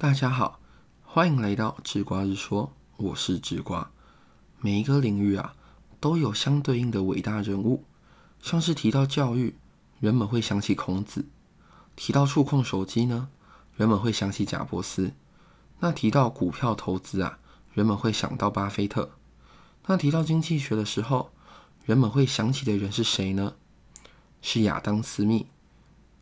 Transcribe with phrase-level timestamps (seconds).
[0.00, 0.60] 大家好，
[1.02, 3.90] 欢迎来到智瓜日说，我是智瓜。
[4.60, 5.56] 每一个领域啊，
[5.98, 7.82] 都有相对应的伟大人物，
[8.40, 9.56] 像是提到教育，
[9.98, 11.22] 人们会想起孔子；
[11.96, 13.28] 提到触控手机呢，
[13.74, 15.14] 人们会想起贾伯斯。
[15.80, 17.40] 那提到股票投资啊，
[17.74, 19.10] 人们会想到巴菲特。
[19.86, 21.32] 那提到经济学的时候，
[21.84, 23.54] 人们会想起的人是谁呢？
[24.40, 25.48] 是亚当·斯密。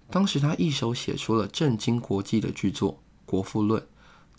[0.08, 2.94] 当时他一手写出了震惊国际的巨作。
[3.26, 3.82] 《国富论》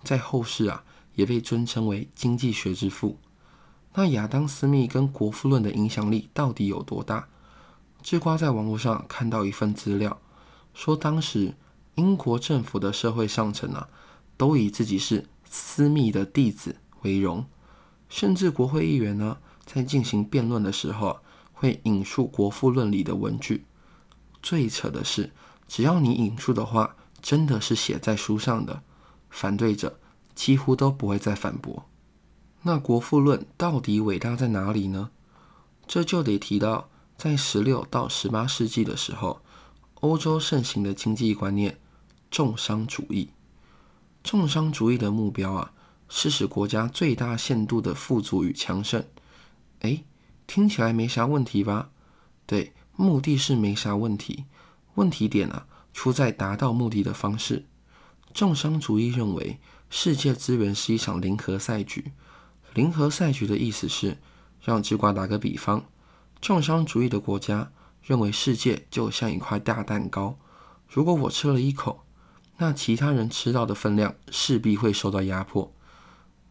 [0.04, 0.84] 在后世啊，
[1.14, 3.20] 也被尊称为经济学之父。
[3.94, 7.28] 那亚当·斯密跟《国富论》的影响力到底有多大？
[8.02, 10.20] 智瓜在网络上看到一份资料，
[10.74, 11.56] 说当时
[11.96, 13.90] 英国政府的社会上层啊，
[14.38, 17.46] 都以自己是斯密的弟子为荣，
[18.08, 21.20] 甚至国会议员呢，在进行辩论的时候，
[21.52, 23.66] 会引述《国富论》里的文句。
[24.44, 25.32] 最扯的是，
[25.68, 28.84] 只要你引述的话，真的是写在书上的，
[29.30, 30.00] 反对者
[30.36, 31.86] 几乎都不会再反驳。
[32.64, 35.12] 那《国富论》到底伟大在哪里呢？
[35.88, 39.42] 这就得提到，在十六到十八世纪的时候，
[40.02, 41.80] 欧洲盛行的经济观念——
[42.30, 43.30] 重商主义。
[44.24, 45.72] 重商主义的目标啊，
[46.10, 49.06] 是使国家最大限度的富足与强盛。
[49.80, 50.04] 哎，
[50.46, 51.90] 听起来没啥问题吧？
[52.46, 54.44] 对，目的是没啥问题，
[54.96, 55.68] 问题点啊。
[55.98, 57.66] 出在达到目的的方式。
[58.32, 59.60] 重商主义认为，
[59.90, 62.12] 世界资源是一场零和赛局。
[62.76, 64.20] 零和赛局的意思是，
[64.62, 65.86] 让直瓜打个比方，
[66.40, 67.72] 重商主义的国家
[68.04, 70.38] 认为世界就像一块大蛋糕，
[70.88, 72.06] 如果我吃了一口，
[72.58, 75.74] 那其他人吃到的分量势必会受到压迫。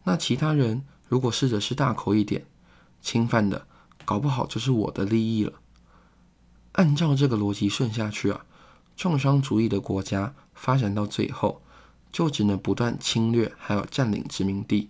[0.03, 2.45] 那其他人如果试着吃大口一点，
[2.99, 3.65] 侵犯的
[4.03, 5.53] 搞不好就是我的利益了。
[6.73, 8.43] 按照这个逻辑顺下去啊。
[8.97, 11.61] 重商主义的国家发展到最后，
[12.11, 14.89] 就只能不断侵略，还有占领殖民地，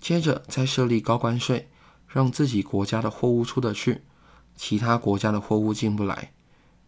[0.00, 1.68] 接着再设立高关税，
[2.08, 4.00] 让自己国家的货物出得去，
[4.56, 6.32] 其他国家的货物进不来。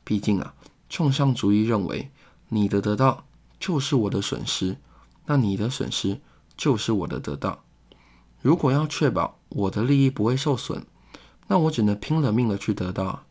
[0.02, 0.54] 毕竟啊，
[0.88, 2.10] 重商主义认为，
[2.48, 3.26] 你的得到
[3.60, 4.78] 就是我的损失，
[5.26, 6.22] 那你的损失
[6.56, 7.64] 就是我的得到。
[8.40, 10.86] 如果要确保我的利益不会受损，
[11.48, 13.24] 那我只能拼了命的去得到。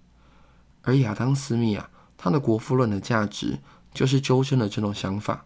[0.83, 1.89] 而亚当·斯密啊。
[2.17, 3.59] 他的《国富论》的价值
[3.93, 5.45] 就是纠正了这种想法。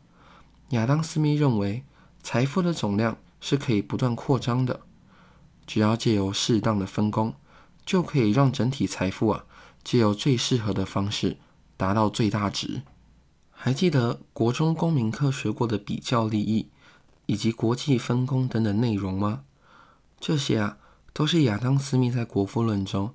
[0.70, 1.84] 亚当·斯密认为，
[2.22, 4.82] 财富的总量是可以不断扩张的，
[5.66, 7.34] 只要借由适当的分工，
[7.86, 9.46] 就可以让整体财富啊，
[9.84, 11.38] 借由最适合的方式
[11.76, 12.84] 达到最大值。
[13.52, 16.70] 还记得国中公民课学过的比较利益
[17.26, 19.42] 以及国际分工等等内容吗？
[20.20, 20.78] 这些啊，
[21.14, 23.14] 都是亚当·斯密在《国富论》中。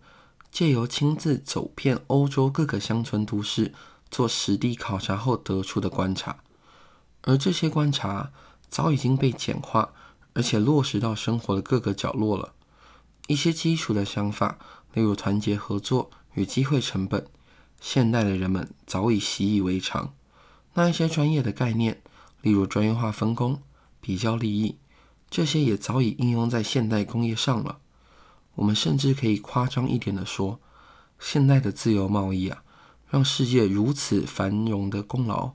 [0.54, 3.74] 借由亲自走遍欧洲各个乡村都市，
[4.08, 6.36] 做实地考察后得出的观察，
[7.22, 8.30] 而这些观察
[8.68, 9.92] 早已经被简化，
[10.32, 12.52] 而且落实到生活的各个角落了。
[13.26, 14.56] 一些基础的想法，
[14.92, 17.26] 例如团结合作与机会成本，
[17.80, 20.14] 现代的人们早已习以为常。
[20.74, 22.00] 那一些专业的概念，
[22.42, 23.60] 例如专业化分工、
[24.00, 24.78] 比较利益，
[25.28, 27.80] 这些也早已应用在现代工业上了。
[28.54, 30.60] 我们甚至可以夸张一点的说，
[31.18, 32.62] 现代的自由贸易啊，
[33.08, 35.52] 让世界如此繁荣的功劳，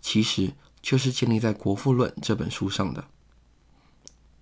[0.00, 3.04] 其实就是建立在《国富论》这本书上的。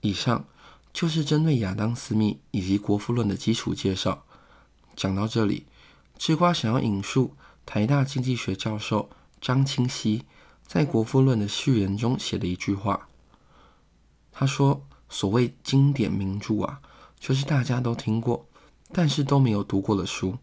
[0.03, 0.45] 以上
[0.93, 4.25] 就是针对亚当·斯密以及《国富论》的基础介绍。
[4.95, 5.67] 讲到这里，
[6.19, 7.35] 吃瓜想要引述
[7.65, 9.09] 台大经济学教授
[9.41, 10.25] 张清熙
[10.67, 13.09] 在《国富论》的序言中写的一句话。
[14.31, 16.81] 他说：“所谓经典名著啊。”
[17.25, 18.47] 就是大家都听过，
[18.93, 20.37] 但是都没有读过的书。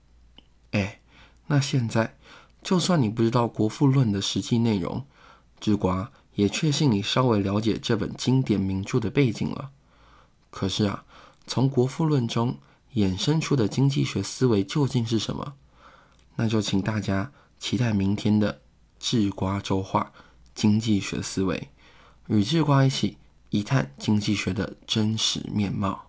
[0.72, 1.00] 哎，
[1.46, 2.18] 那现在
[2.64, 5.06] 就算你不知道《国富论》的实际内容，
[5.60, 9.70] 智瓜也确信你稍微了解这本经典名著的背景了。
[10.50, 11.06] 可是啊，
[11.46, 12.58] 从《国富论》中
[12.96, 15.54] 衍生出的经济学思维究竟是什么？
[16.38, 18.60] 那就请大家期待明天的
[18.98, 20.12] 智瓜周话
[20.56, 21.70] 经济学思维，
[22.26, 23.20] 与智瓜一起
[23.52, 26.08] 一探经济学的真实面貌。